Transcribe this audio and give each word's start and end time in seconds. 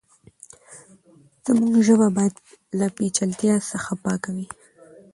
زموږ 1.45 1.75
ژبه 1.87 2.07
بايد 2.15 2.35
له 2.79 2.87
پېچلتيا 2.95 3.55
څخه 3.71 3.91
پاکه 4.03 4.29
وي. 4.35 4.47